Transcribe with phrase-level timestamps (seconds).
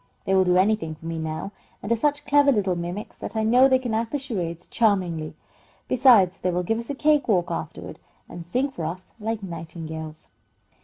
[0.25, 1.51] They will do anything for me now,
[1.83, 5.35] and are such clever little mimics that I know they can act the charades charmingly.
[5.87, 10.27] Besides, they will give us a cake walk afterward, and sing for us like nightingales."